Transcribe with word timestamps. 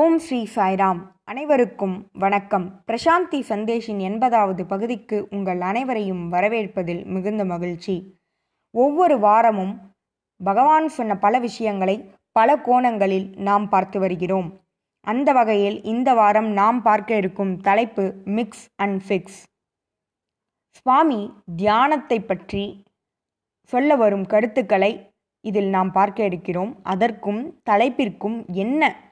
ஓம் 0.00 0.18
ஸ்ரீ 0.18 0.46
சாய்ராம். 0.54 1.00
அனைவருக்கும் 1.24 2.10
வணக்கம். 2.12 2.84
பிரசாந்தி 2.86 3.38
சந்தேஷின் 3.48 3.98
எண்பதாவது 4.08 4.62
பகுதிக்கு 4.62 5.26
உங்கள் 5.30 5.60
அனைவரையும் 5.60 6.32
வரவேற்பதில் 6.32 7.04
மிகுந்த 7.04 7.44
மகிழ்ச்சி. 7.44 8.20
ஒவ்வொரு 8.70 9.18
வாரமும் 9.18 9.94
பகவான் 10.44 10.88
சொன்ன 10.88 11.16
பல 11.16 11.38
விஷயங்களை 11.38 12.10
பல 12.32 12.56
கோணங்களில் 12.58 13.28
நாம் 13.36 13.68
பார்த்து 13.68 14.00
வருகிறோம். 14.00 14.48
அந்த 15.00 15.32
வகையில் 15.32 15.82
இந்த 15.82 16.14
வாரம் 16.14 16.50
நாம் 16.50 16.82
பார்க்க 16.82 17.16
இருக்கும் 17.16 17.56
தலைப்பு 17.60 18.14
மிக்ஸ் 18.24 18.66
அண்ட் 18.76 19.02
ஃபிக்ஸ் 19.08 19.42
சுவாமி 20.70 21.32
தியானத்தை 21.56 22.20
பற்றி 22.20 22.84
சொல்ல 23.62 23.96
வரும் 23.96 24.26
கருத்துக்களை 24.26 25.12
இதில் 25.40 25.68
நாம் 25.68 25.92
பார்க்க 25.92 26.24
இருக்கிறோம். 26.24 26.74
அதற்கும் 26.82 27.60
தலைப்பிற்கும் 27.70 28.46
என்ன 28.46 29.11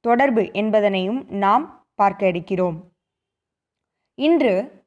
தொடர்பு 0.00 0.42
என்பதனையும் 0.42 1.28
நாம் 1.28 1.88
பார்க்க 1.94 2.26
இருக்கிறோம் 2.26 2.76
இன்று 4.14 4.84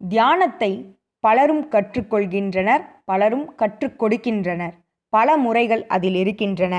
தியானத்தை 0.00 0.96
பலரும் 1.20 1.64
கற்றுக்கொள்கின்றனர் 1.70 2.84
பலரும் 3.04 3.54
கற்றுக் 3.54 3.98
கொடுக்கின்றனர் 4.02 4.74
பல 5.08 5.36
முறைகள் 5.36 5.86
அதில் 5.86 6.14
இருக்கின்றன. 6.14 6.74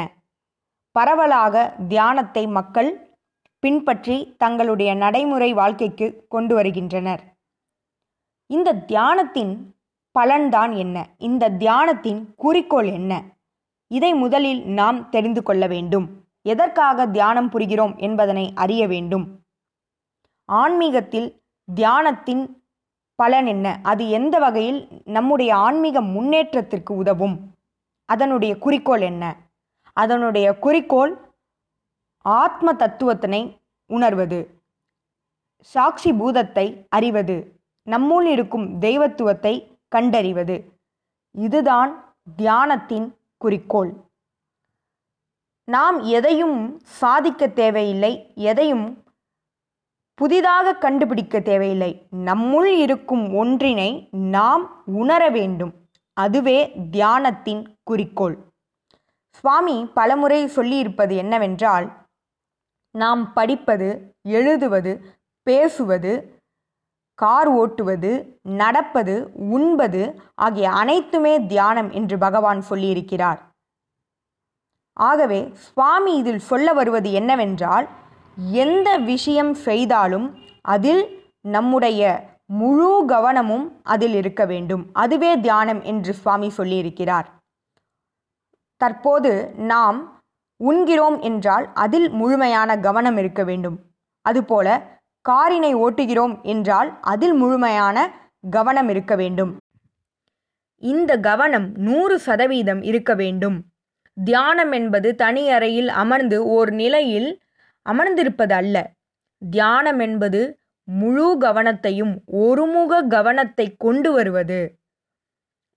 பரவலாக 0.91 1.75
தியானத்தை 1.88 2.48
மக்கள் 2.48 2.89
பின்பற்றி 3.59 4.35
தங்களுடைய 4.37 4.95
நடைமுறை 4.95 5.53
வாழ்க்கைக்கு 5.53 6.26
கொண்டு 6.27 6.55
வருகின்றனர். 6.55 7.21
இந்த 8.48 8.73
தியானத்தின் 8.73 9.53
பலன்தான் 10.20 10.76
என்ன? 10.77 11.09
இந்த 11.17 11.49
தியானத்தின் 11.49 12.21
குறிக்கோள் 12.35 12.90
என்ன? 12.91 13.13
இதை 13.87 14.13
முதலில் 14.13 14.62
நாம் 14.65 15.09
தெரிந்து 15.09 15.43
கொள்ள 15.43 15.67
வேண்டும். 15.67 16.23
எதற்காக 16.43 17.07
தியானம் 17.07 17.52
புரிகிறோம் 17.52 17.97
என்பதனை 17.97 18.51
அறிய 18.55 18.88
வேண்டும். 18.88 19.39
ஆன்மீகத்தில் 20.45 21.41
தியானத்தின் 21.76 22.62
பலன் 23.15 23.45
என்ன? 23.45 23.79
அது 23.84 24.09
எந்த 24.09 24.40
வகையில் 24.40 24.87
நம்முடைய 25.05 25.55
ஆன்மீக 25.55 26.01
முன்னேற்றத்திற்கு 26.01 26.95
உதவும்? 26.95 27.55
அதனுடைய 28.05 28.57
குறிக்கோள் 28.57 29.01
என்ன? 29.01 29.35
அதனுடைய 29.93 30.59
குறிக்கோள் 30.59 31.31
ஆத்ம 32.18 32.73
தத்துவத்தினை 32.73 33.59
உணர்வது. 33.85 34.62
சாட்சி 35.57 36.13
பூதத்தை 36.13 36.85
அறிவது. 36.90 37.62
நம்முள் 37.85 38.21
இருக்கும் 38.21 38.79
தெய்வத்துவத்தை 38.79 39.79
கண்டறிவது. 39.87 40.79
இதுதான் 41.31 42.15
தியானத்தின் 42.37 43.15
குறிக்கோள். 43.37 44.02
நாம் 45.65 46.03
எதையும் 46.03 46.79
சாதிக்க 46.83 47.47
தேவையில்லை 47.47 48.33
எதையும் 48.35 49.03
புதிதாக 50.13 50.73
கண்டுபிடிக்க 50.75 51.39
தேவையில்லை. 51.39 52.07
நம்முள் 52.11 52.63
இருக்கும் 52.63 53.35
ஒன்றினை 53.35 54.09
நாம் 54.11 54.84
உணர 54.85 55.29
வேண்டும். 55.29 55.73
அதுவே 56.13 56.71
தியானத்தின் 56.91 57.75
குறிக்கோள். 57.84 58.37
சுவாமி 59.29 59.85
பலமுறை 59.93 60.45
சொல்லியிருப்பது 60.45 61.15
என்னவென்றால் 61.15 61.91
நாம் 62.91 63.34
படிப்பது 63.34 64.16
எழுதுவது 64.22 64.91
பேசுவது 65.44 66.41
கார் 67.13 67.51
ஓட்டுவது 67.51 68.11
நடப்பது 68.41 69.31
உண்பது 69.34 70.22
ஆகிய 70.35 70.72
அனைத்துமே 70.72 71.45
தியானம் 71.45 71.91
என்று 71.91 72.17
பகவான் 72.17 72.63
சொல்லியிருக்கிறார். 72.69 73.39
ஆகவே 74.94 75.52
சுவாமி 75.53 76.16
இதில் 76.16 76.40
சொல்ல 76.40 76.74
வருவது 76.74 77.12
என்னவென்றால் 77.12 77.88
எந்த 78.52 78.97
விஷயம் 78.97 79.53
செய்தாலும் 79.53 80.36
அதில் 80.62 81.31
நம்முடைய 81.41 82.31
முழு 82.46 83.03
கவனமும் 83.08 83.80
அதில் 83.84 84.14
இருக்க 84.14 84.46
வேண்டும். 84.46 84.90
அதுவே 84.94 85.40
தியானம் 85.40 85.82
என்று 85.82 86.14
சுவாமி 86.14 86.52
சொல்லியிருக்கிறார். 86.58 87.26
தற்போது 88.78 89.53
நாம் 89.58 90.22
உண்கிறோம் 90.58 91.20
என்றால் 91.20 91.72
அதில் 91.74 92.09
முழுமையான 92.09 92.80
கவனம் 92.80 93.18
இருக்க 93.18 93.44
வேண்டும். 93.44 93.80
அதுபோல 94.22 94.82
காரினை 95.30 95.76
ஓட்டுகிறோம் 95.76 96.42
என்றால் 96.42 96.98
அதில் 97.02 97.34
முழுமையான 97.34 98.12
கவனம் 98.50 98.90
இருக்க 98.90 99.16
வேண்டும். 99.16 99.58
இந்த 100.78 101.20
கவனம் 101.20 101.72
நூறு 101.76 102.20
சதவீதம் 102.20 102.82
இருக்க 102.82 103.14
வேண்டும். 103.14 103.64
தியானம் 104.18 104.72
என்பது 104.72 105.16
தனி 105.16 105.50
அறையில் 105.50 105.90
அமர்ந்து 105.90 106.38
ஓர் 106.46 106.72
நிலையில் 106.72 107.29
அமர்ந்திருப்பது 107.85 108.51
அல்ல. 108.51 108.78
தியானம் 109.41 110.00
என்பது 110.00 110.41
முழு 110.88 111.38
கவனத்தையும் 111.41 112.13
ஒருமுக 112.25 113.02
கவனத்தை 113.07 113.75
கொண்டு 113.78 114.12
வருவது. 114.12 114.59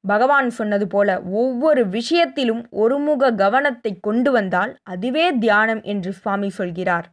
பகவான் 0.05 0.51
சொன்னது 0.51 0.87
போல 0.87 1.23
ஒவ்வொரு 1.23 1.83
விஷயத்திலும் 1.89 2.63
ஒருமுக 2.71 3.33
கவனத்தை 3.35 3.93
கொண்டு 4.01 4.31
வந்தால் 4.31 4.73
அதுவே 4.83 5.25
தியானம் 5.39 5.83
என்று 5.83 6.13
சுவாமி 6.13 6.49
சொல்கிறார். 6.49 7.07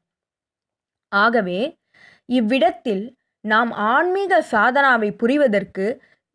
ஆகவே 1.11 1.59
இவ்விடத்தில் 2.29 3.03
நாம் 3.43 3.71
ஆன்மீக 3.71 4.43
சாதனாவை 4.51 5.09
புரிவதற்கு 5.23 5.85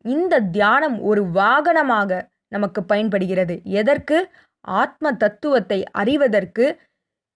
இந்த 0.05 0.39
தியானம் 0.39 0.97
ஒரு 1.01 1.21
வாகனமாக 1.33 2.27
நமக்கு 2.47 2.83
பயன்படுகிறது. 2.83 3.55
எதற்கு? 3.63 4.17
ஆத்ம 4.65 5.11
தத்துவத்தை 5.13 5.79
அறிவதற்கு 5.91 6.65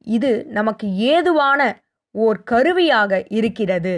இது 0.08 0.32
நமக்கு 0.50 0.88
ஏதுவான 1.14 1.62
ஓர் 2.16 2.40
கருவியாக 2.44 3.12
இருக்கிறது. 3.30 3.94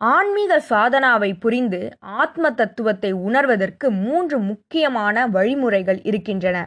ஆன்மீக 0.00 0.52
சாதனாவை 0.70 1.30
புரிந்து 1.38 1.80
ஆத்ம 2.00 2.50
தத்துவத்தை 2.50 3.10
உணர்வதற்கு 3.12 3.86
மூன்று 4.04 4.36
முக்கியமான 4.40 5.26
வழிமுறைகள் 5.26 6.00
இருக்கின்றன. 6.02 6.58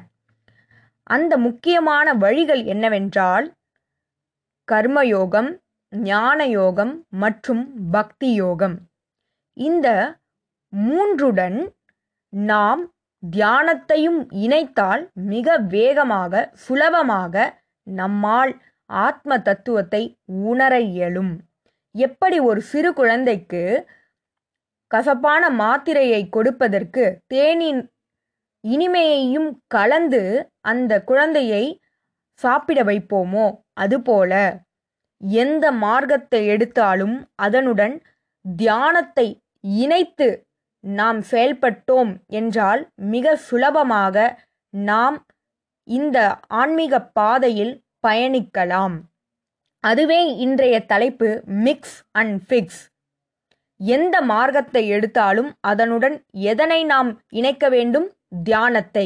அந்த 1.03 1.34
முக்கியமான 1.38 2.13
வழிகள் 2.13 2.63
என்னவென்றால் 2.63 3.48
கர்மயோகம் 4.68 5.50
ஞான 5.94 6.40
யோகம் 6.48 6.94
மற்றும் 7.09 7.63
பக்தி 7.92 8.30
யோகம் 8.34 8.75
இந்த 9.58 9.88
மூன்றுடன் 10.74 11.58
நாம் 12.34 12.81
தியானத்தையும் 13.23 14.19
இணைத்தால் 14.43 15.03
மிக 15.13 15.57
வேகமாக 15.57 16.43
சுலபமாக 16.53 17.35
நம்மால் 17.87 18.53
ஆத்ம 18.89 19.37
தத்துவத்தை 19.37 20.01
உணர 20.49 20.73
இயலும். 20.81 21.33
எப்படி 21.95 22.37
ஒரு 22.39 22.61
சிறு 22.61 22.93
குழந்தைக்கு 22.93 23.63
கசப்பான 24.91 25.43
மாத்திரையை 25.53 26.21
கொடுப்பதற்கு 26.29 27.03
தேனின் 27.33 27.81
இனிமையையும் 28.63 29.49
கலந்து 29.67 30.23
அந்த 30.61 30.93
குழந்தையை 31.03 31.63
சாப்பிட 32.41 32.79
வைப்போமோ? 32.83 33.45
அதுபோல 33.73 34.33
எந்த 35.21 35.65
மார்க்கத்தை 35.71 36.41
எடுத்தாலும் 36.47 37.15
அதனுடன் 37.35 37.95
தியானத்தை 38.45 39.27
இணைத்து 39.61 40.27
நாம் 40.84 41.22
செயல்பட்டோம் 41.22 42.12
என்றால் 42.28 42.81
மிக 42.96 43.36
சுலபமாக 43.36 44.46
நாம் 44.69 45.28
இந்த 45.84 46.18
ஆன்மீக 46.47 47.02
பாதையில் 47.02 47.84
பயணிக்கலாம். 48.08 48.96
அதுவே 49.80 50.36
இன்றைய 50.36 50.86
தலைப்பு 50.86 51.42
மிக்ஸ் 51.46 52.03
அண்ட் 52.12 52.42
ஃபிக்ஸ் 52.47 52.81
எந்த 53.75 54.22
மார்க்கத்தை 54.22 54.88
எடுத்தாலும் 54.88 55.53
அதனுடன் 55.59 56.25
எதனை 56.31 56.84
நாம் 56.84 57.22
இணைக்க 57.30 57.69
வேண்டும்? 57.69 58.08
தியானத்தை. 58.44 59.06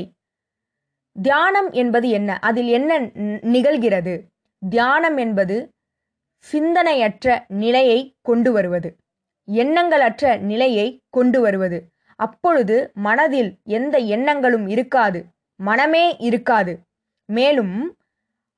தியானம் 1.21 1.71
என்பது 1.71 2.09
என்ன? 2.09 2.39
அதில் 2.39 2.67
என்ன 2.67 2.99
நிகழ்கிறது? 3.55 4.15
தியானம் 4.59 5.17
என்பது 5.17 5.71
சிந்தனையற்ற 6.45 7.45
நிலையை 7.47 7.99
கொண்டு 8.21 8.51
வருவது. 8.51 8.89
எண்ணங்களற்ற 9.51 10.39
நிலையை 10.39 11.01
கொண்டு 11.09 11.41
வருவது. 11.41 11.91
அப்பொழுது 12.15 12.91
மனதில் 12.93 13.57
எந்த 13.63 13.97
எண்ணங்களும் 13.97 14.67
இருக்காது 14.67 15.25
மனமே 15.55 16.15
இருக்காது. 16.19 16.79
மேலும் 17.25 17.97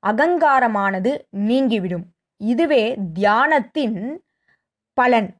அகங்காரமானது 0.07 1.18
நீங்கிவிடும். 1.30 2.06
இதுவே 2.38 2.95
தியானத்தின் 3.19 4.18
பலன். 4.94 5.36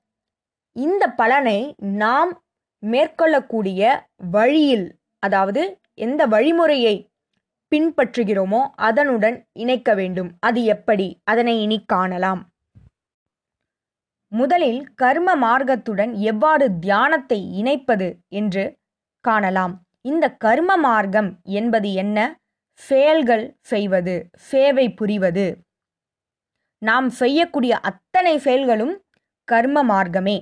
இந்த 0.72 1.08
பலனை 1.08 1.76
நாம் 1.78 2.42
மேற்கொள்ளக்கூடிய 2.86 3.82
வழியில் 4.16 4.96
அதாவது 5.20 5.80
எந்த 5.94 6.28
வழிமுறையை 6.28 6.96
பின்பற்றுகிறோமோ 7.76 8.60
அதனுடன் 8.76 9.46
இணைக்க 9.54 9.94
வேண்டும். 9.94 10.32
அது 10.40 10.64
எப்படி? 10.64 11.20
அதனை 11.24 11.62
இனி 11.62 11.84
காணலாம். 11.86 12.50
முதலில் 14.32 14.94
கர்ம 14.94 15.36
மார்க்கத்துடன் 15.36 16.14
எவ்வாறு 16.14 16.80
தியானத்தை 16.80 17.64
இணைப்பது 17.64 18.08
என்று 18.30 18.78
காணலாம். 19.22 19.74
இந்த 20.02 20.26
கர்ம 20.30 20.78
மார்க்கம் 20.78 21.30
என்பது 21.44 21.94
என்ன? 21.94 22.18
ஃபேல்கள் 22.80 23.46
செய்வது 23.60 24.16
சேவை 24.50 24.94
புரிவது. 24.94 25.48
நாம் 26.82 27.10
செய்யக்கூடிய 27.10 27.80
அத்தனை 27.80 28.38
செயல்களும் 28.38 28.96
கர்ம 29.44 29.84
மார்க்கமே. 29.84 30.38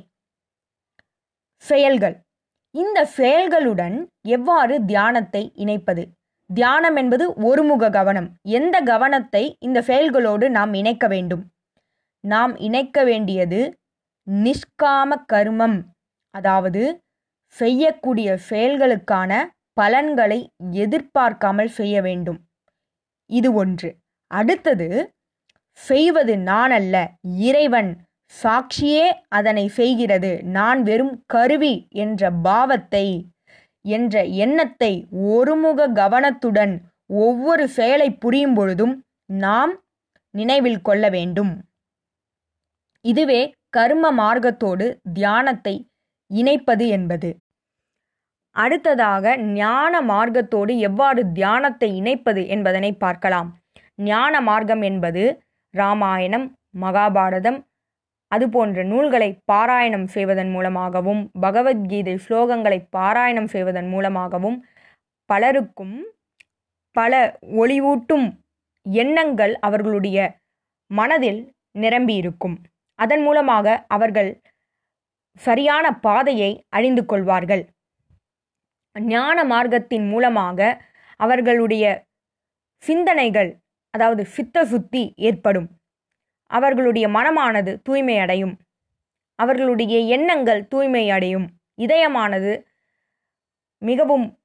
செயல்கள் 1.57 2.15
இந்த 2.71 3.09
செயல்களுடன் 3.17 4.05
எவ்வாறு 4.21 4.85
தியானத்தை 4.85 5.51
இணைப்பது? 5.55 6.03
தியானம் 6.49 6.95
என்பது 6.95 7.33
ஒருமுக 7.33 7.89
கவனம். 7.89 8.27
எந்த 8.41 8.79
கவனத்தை 8.81 9.55
இந்த 9.59 9.81
செயல்களோடு 9.81 10.49
நாம் 10.49 10.73
இணைக்க 10.73 11.07
வேண்டும்? 11.07 11.43
நாம் 12.25 12.53
இணைக்க 12.57 12.97
வேண்டியது 13.03 13.59
நிஷ்காம 14.27 15.17
கர்மம். 15.33 15.77
அதாவது 16.35 16.83
செய்யக்கூடிய 17.47 18.29
செயல்களுக்கான 18.49 19.31
பலன்களை 19.73 20.39
எதிர்பார்க்காமல் 20.71 21.71
செய்ய 21.79 21.95
வேண்டும். 22.01 22.39
இது 23.29 23.49
ஒன்று. 23.53 23.89
அடுத்தது 24.31 24.89
செய்வது 25.79 26.33
நான் 26.37 26.71
அல்ல 26.71 26.95
இறைவன் 27.21 27.91
சாட்சியே 28.33 29.05
அதனை 29.27 29.65
செய்கிறது. 29.79 30.31
நான் 30.43 30.79
வெறும் 30.83 31.15
கருவி 31.25 31.73
என்ற 31.89 32.31
பாவத்தை 32.31 33.07
என்ற 33.85 34.23
எண்ணத்தை 34.23 34.93
ஒருமுக 35.31 35.87
கவனத்துடன் 35.91 36.73
ஒவ்வொரு 37.07 37.65
செயலை 37.67 38.09
புரியும் 38.13 38.53
பொழுதும் 38.53 38.95
நாம் 39.41 39.73
நினைவில் 40.33 40.81
கொள்ள 40.81 41.09
வேண்டும். 41.09 41.53
இதுவே 43.05 43.41
கர்ம 43.69 44.11
மார்க்கத்தோடு 44.19 44.85
தியானத்தை 45.13 45.75
இணைப்பது 46.31 46.85
என்பது. 46.87 47.29
அடுத்ததாக 48.55 49.35
ஞான 49.59 49.93
மார்க்கத்தோடு 50.01 50.73
எவ்வாறு 50.87 51.21
தியானத்தை 51.33 51.89
இணைப்பது 52.01 52.41
என்பதனை 52.47 52.91
பார்க்கலாம். 52.95 53.49
ஞான 54.03 54.33
மார்க்கம் 54.41 54.81
என்பது 54.81 55.23
ராமாயணம் 55.73 56.47
மகாபாரதம் 56.79 57.59
அதுபோன்ற 58.31 58.79
நூல்களை 58.83 59.29
பாராயணம் 59.51 60.07
செய்வதன் 60.07 60.51
மூலமாகவும் 60.51 61.21
பகவத்கீதை 61.39 62.15
ஸ்லோகங்களை 62.25 62.79
பாராயணம் 62.97 63.49
செய்வதன் 63.53 63.89
மூலமாகவும் 63.89 64.57
பலருக்கும் 65.29 65.95
பல 66.95 67.13
ஒளிவூட்டும் 67.61 68.27
எண்ணங்கள் 68.85 69.53
அவர்களுடைய 69.59 70.17
மனதில் 70.91 71.41
நிரம்பியிருக்கும். 71.75 72.57
அதன் 72.95 73.21
மூலமாக 73.21 73.85
அவர்கள் 73.87 74.41
சரியான 75.33 75.91
பாதையை 75.99 76.65
அழிந்து 76.69 77.05
கொள்வார்கள். 77.05 77.69
ஞான 78.93 79.43
மார்க்கத்தின் 79.43 80.09
மூலமாக 80.09 80.83
அவர்களுடைய 81.15 82.05
சிந்தனைகள் 82.77 83.59
அதாவது 83.89 84.25
சித்த 84.25 84.65
சுத்தி 84.65 85.13
ஏற்படும். 85.15 85.67
அவர்களுடைய 86.43 87.07
மனமானது 87.07 87.81
தூய்மை 87.83 88.17
அடையும். 88.17 88.59
அவர்களுடைய 89.35 89.99
எண்ணங்கள் 89.99 90.67
தூய்மை 90.67 91.09
அடையும். 91.09 91.47
இதயமானது 91.77 92.65
மிகவும் 93.77 94.39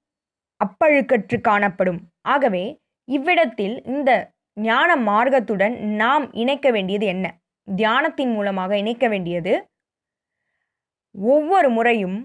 அப்பழுக்கற்று 0.64 1.40
காணப்படும். 1.40 2.00
ஆகவே 2.20 2.80
இவ்விடத்தில் 3.04 3.84
இந்த 3.84 4.32
ஞான 4.54 4.96
மார்க்கத்துடன் 4.96 5.78
நாம் 5.78 6.32
இணைக்க 6.32 6.70
வேண்டியது 6.70 7.06
என்ன? 7.06 7.39
தியானத்தின் 7.76 8.32
மூலமாக 8.34 8.72
இணைக்க 8.76 9.04
வேண்டியது. 9.08 9.54
ஒவ்வொரு 11.14 11.68
முறையும் 11.70 12.18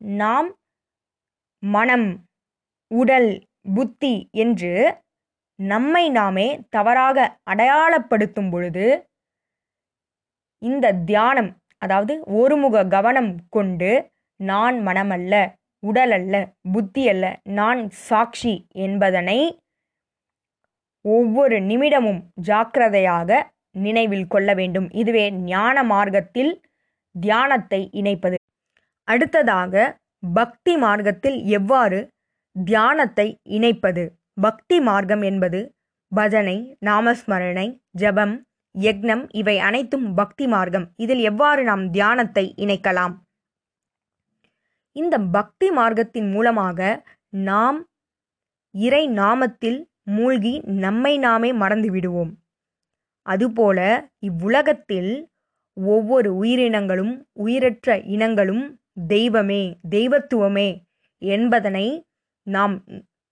நாம் 0.00 0.48
மனம் 1.62 2.08
உடல் 2.90 3.30
புத்தி 3.74 4.14
என்று 4.32 4.72
நம்மை 5.58 6.04
நாமே 6.10 6.48
தவறாக 6.68 7.18
அடையாளப்படுத்தும் 7.50 8.50
பொழுது 8.50 8.86
இந்த 10.62 10.92
தியானம் 11.04 11.50
அதாவது 11.82 12.14
ஒருமுக 12.32 12.86
கவனம் 12.86 13.32
கொண்டு 13.48 13.90
நான் 14.40 14.76
மனமல்ல 14.86 15.34
உடல் 15.82 16.10
அல்ல 16.10 16.34
புத்தி 16.72 17.02
அல்ல 17.08 17.24
நான் 17.50 17.80
சாட்சி 17.90 18.54
என்பதனை 18.78 19.38
ஒவ்வொரு 21.04 21.56
நிமிடமும் 21.60 22.20
ஜாக்கிரதையாக 22.40 23.30
நினைவில் 23.86 24.26
கொள்ள 24.26 24.48
வேண்டும். 24.54 24.88
இதுவே 25.00 25.24
ஞான 25.30 25.82
மார்க்கத்தில் 25.82 26.52
தியானத்தை 27.14 27.80
இணைப்பது. 28.00 28.38
அடுத்ததாக 29.08 29.74
பக்தி 30.34 30.74
மார்க்கத்தில் 30.76 31.38
எவ்வாறு 31.58 31.98
தியானத்தை 32.56 33.26
இணைப்பது? 33.58 34.04
பக்தி 34.40 34.76
மார்க்கம் 34.80 35.22
என்பது 35.22 35.60
பஜனை 36.12 36.56
நாமஸ்மரணை 36.86 37.66
ஜபம் 37.90 38.34
யக்னம் 38.74 39.22
இவை 39.32 39.54
அனைத்தும் 39.58 40.06
பக்தி 40.14 40.46
மார்க்கம். 40.46 40.86
இதில் 40.96 41.22
எவ்வாறு 41.30 41.62
நாம் 41.64 41.84
தியானத்தை 41.90 42.44
இணைக்கலாம்? 42.56 43.14
இந்த 44.96 45.16
பக்தி 45.36 45.68
மார்க்கத்தின் 45.70 46.28
மூலமாக 46.30 46.80
நாம் 47.48 47.78
இறை 48.74 49.02
நாமத்தில் 49.20 49.80
மூழ்கி 50.16 50.52
நம்மை 50.84 51.12
நாமே 51.18 51.50
மறந்து 51.52 51.88
விடுவோம். 51.90 52.32
அதுபோல 53.28 53.78
இவ்வுலகத்தில் 54.28 55.12
ஒவ்வொரு 55.76 56.30
உயிரினங்களும் 56.36 57.14
உயிரற்ற 57.44 57.96
இனங்களும் 58.14 58.64
தெய்வமே 59.08 59.62
தெய்வத்துவமே 59.90 60.68
என்பதனை 61.22 61.86
நாம் 62.46 62.74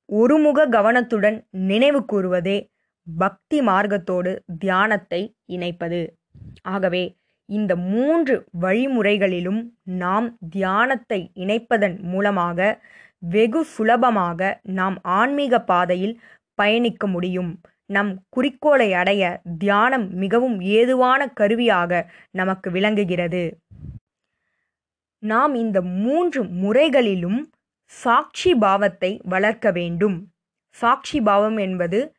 ஒருமுக 0.09 0.67
கவனத்துடன் 0.69 1.39
நினைவு 1.67 2.01
கூறுவதே 2.13 2.59
பக்தி 3.07 3.59
மார்க்கத்தோடு 3.61 4.33
தியானத்தை 4.59 5.21
இணைப்பது. 5.53 6.01
ஆகவே 6.67 7.05
இந்த 7.49 7.73
மூன்று 7.91 8.35
வழிமுறைகளிலும் 8.61 9.61
நாம் 9.99 10.27
தியானத்தை 10.51 11.21
இணைப்பதன் 11.35 11.97
மூலமாக 12.05 12.59
வெகு 13.33 13.61
சுலபமாக 13.75 14.41
நாம் 14.79 14.97
ஆன்மீக 15.19 15.61
பாதையில் 15.63 16.17
பயணிக்க 16.59 17.07
முடியும். 17.07 17.53
நம் 17.87 18.23
குறிக்கோளை 18.29 18.93
அடைய 18.93 19.41
தியானம் 19.59 20.11
மிகவும் 20.11 20.61
ஏதுவான 20.61 21.29
கருவியாக 21.29 22.11
நமக்கு 22.31 22.71
விளங்குகிறது. 22.71 23.61
நாம் 25.19 25.55
இந்த 25.55 25.83
மூன்று 25.83 26.45
முறைகளிலும் 26.45 27.53
சாட்சி 27.85 28.55
பாவத்தை 28.55 29.21
வளர்க்க 29.25 29.71
வேண்டும். 29.71 30.33
சாட்சி 30.71 31.21
பாவம் 31.21 31.57
என்பது 31.57 32.15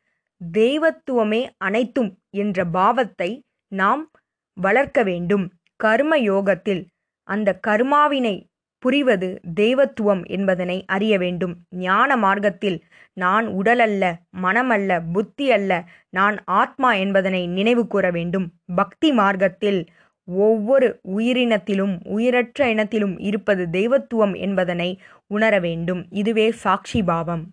தெய்வத்துவமே 0.52 1.50
அனைத்தும் 1.56 2.18
என்ற 2.30 2.64
பாவத்தை 2.64 3.30
நாம் 3.72 4.10
வளர்க்க 4.54 5.02
வேண்டும். 5.02 5.50
கர்ம 5.76 6.18
யோகத்தில் 6.18 6.86
அந்த 7.22 7.58
கர்மாவினை 7.66 8.47
புரிவது 8.78 9.28
தெய்வத்துவம் 9.54 10.24
என்பதனை 10.24 10.84
அறிய 10.86 11.18
வேண்டும். 11.18 11.54
ஞான 11.68 12.16
மார்க்கத்தில் 12.16 12.78
நான் 13.16 13.46
உடலல்ல 13.48 14.04
மனமல்ல 14.42 15.00
புத்தி 15.12 15.50
அல்ல 15.52 15.72
நான் 16.10 16.36
ஆத்மா 16.44 16.92
என்பதனை 16.94 17.46
நினைவு 17.46 17.86
கூற 17.86 18.10
வேண்டும். 18.10 18.46
பக்தி 18.74 19.12
மார்க்கத்தில் 19.12 19.80
ஒவ்வொரு 20.28 21.00
உயிரினத்திலும் 21.16 21.94
உயிரற்ற 22.06 22.74
இனத்திலும் 22.74 23.18
இருப்பது 23.18 23.70
தெய்வத்துவம் 23.70 24.34
என்பதனை 24.34 24.90
உணர 25.26 25.60
வேண்டும். 25.60 26.06
இதுவே 26.10 26.50
சாட்சி 26.50 27.02
பாவம். 27.02 27.44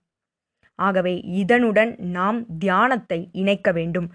ஆகவே 0.80 1.16
இதனுடன் 1.42 1.92
நாம் 1.98 2.40
தியானத்தை 2.60 3.30
இணைக்க 3.32 3.72
வேண்டும். 3.72 4.08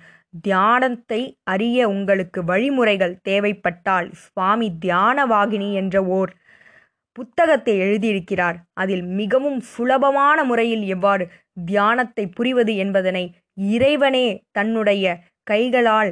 தியானத்தை 0.42 1.20
அறிய 1.44 1.88
உங்களுக்கு 1.88 2.40
வழிமுறைகள் 2.44 3.20
தேவைப்பட்டால் 3.22 4.08
சுவாமி 4.14 4.68
தியானவாகினி 4.84 5.72
என்ற 5.72 6.04
ஓர் 6.04 6.30
புத்தகத்தை 7.12 7.74
எழுதியிருக்கிறார். 7.80 8.56
அதில் 8.72 9.04
மிகவும் 9.20 9.60
சுலபமான 9.60 10.44
முறையில் 10.44 10.84
எவ்வாறு 10.86 11.24
தியானத்தை 11.64 12.24
புரிவது 12.28 12.74
என்பதனை 12.76 13.24
இறைவனே 13.54 14.26
தன்னுடைய 14.52 15.04
கைகளால் 15.42 16.10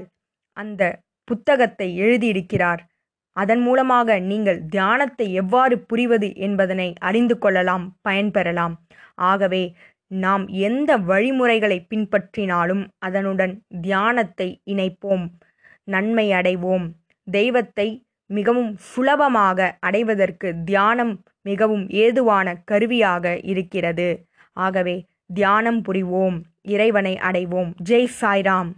அந்த 0.57 0.83
புத்தகத்தை 1.25 1.89
எழுதியிருக்கிறார். 2.01 2.81
அதன் 3.37 3.61
மூலமாக 3.61 4.19
நீங்கள் 4.21 4.61
தியானத்தை 4.69 5.27
எவ்வாறு 5.33 5.77
புரிவது 5.81 6.29
என்பதனை 6.37 6.89
அறிந்து 6.99 7.39
கொள்ளலாம் 7.39 7.85
பயன்பெறலாம். 8.09 8.75
ஆகவே 9.15 9.63
நாம் 10.07 10.45
எந்த 10.49 10.91
வழிமுறைகளை 11.11 11.79
பின்பற்றினாலும் 11.91 12.83
அதனுடன் 12.99 13.55
தியானத்தை 13.81 14.49
இணைப்போம் 14.65 15.25
நன்மை 15.85 16.27
அடைவோம். 16.33 16.87
தெய்வத்தை 17.27 17.89
மிகவும் 18.29 18.77
சுலபமாக 18.77 19.77
அடைவதற்கு 19.81 20.49
தியானம் 20.65 21.13
மிகவும் 21.43 21.85
ஏதுவான 21.89 22.55
கருவியாக 22.65 23.39
இருக்கிறது. 23.43 24.09
ஆகவே 24.57 24.97
தியானம் 25.35 25.81
புரிவோம் 25.83 26.37
இறைவனை 26.63 27.15
அடைவோம். 27.15 27.71
ஜெய் 27.89 28.09
சாய்ராம். 28.21 28.71